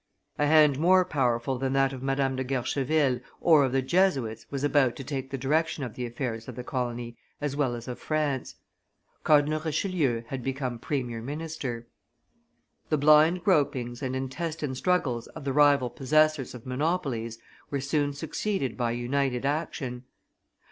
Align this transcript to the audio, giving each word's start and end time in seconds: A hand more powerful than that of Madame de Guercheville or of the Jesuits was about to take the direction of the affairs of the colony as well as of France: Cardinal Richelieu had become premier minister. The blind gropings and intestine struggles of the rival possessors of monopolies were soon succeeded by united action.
A 0.39 0.47
hand 0.47 0.79
more 0.79 1.05
powerful 1.05 1.59
than 1.59 1.73
that 1.73 1.93
of 1.93 2.01
Madame 2.01 2.35
de 2.35 2.43
Guercheville 2.43 3.21
or 3.39 3.63
of 3.63 3.71
the 3.71 3.83
Jesuits 3.83 4.47
was 4.49 4.63
about 4.63 4.95
to 4.95 5.03
take 5.03 5.29
the 5.29 5.37
direction 5.37 5.83
of 5.83 5.93
the 5.93 6.07
affairs 6.07 6.47
of 6.47 6.55
the 6.55 6.63
colony 6.63 7.17
as 7.39 7.55
well 7.55 7.75
as 7.75 7.87
of 7.87 7.99
France: 7.99 8.55
Cardinal 9.23 9.59
Richelieu 9.63 10.23
had 10.29 10.41
become 10.41 10.79
premier 10.79 11.21
minister. 11.21 11.85
The 12.89 12.97
blind 12.97 13.43
gropings 13.43 14.01
and 14.01 14.15
intestine 14.15 14.73
struggles 14.73 15.27
of 15.27 15.43
the 15.45 15.53
rival 15.53 15.91
possessors 15.91 16.55
of 16.55 16.65
monopolies 16.65 17.37
were 17.69 17.79
soon 17.79 18.11
succeeded 18.11 18.75
by 18.75 18.93
united 18.93 19.45
action. 19.45 20.05